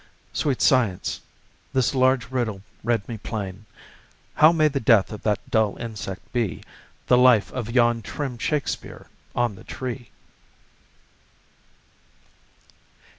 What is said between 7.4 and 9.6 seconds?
of yon trim Shakespeare on